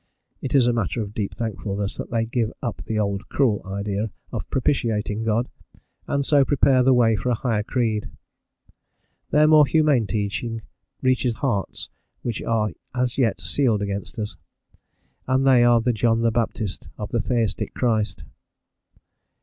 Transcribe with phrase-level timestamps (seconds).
[0.41, 4.09] It is a matter of deep thankfulness that they give up the old cruel idea
[4.31, 5.47] of propitiating God,
[6.07, 8.09] and so prepare the way for a higher creed.
[9.29, 10.63] Their more humane teaching
[11.03, 11.91] reaches hearts
[12.23, 14.37] which are as yet sealed against us,
[15.27, 18.23] and they are the John Baptist of the Theistic Christ.